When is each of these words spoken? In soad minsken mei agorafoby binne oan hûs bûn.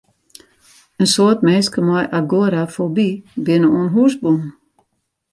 In 1.01 1.07
soad 1.13 1.37
minsken 1.47 1.85
mei 1.89 2.05
agorafoby 2.19 3.09
binne 3.45 3.67
oan 3.75 3.89
hûs 3.95 4.13
bûn. 4.21 4.41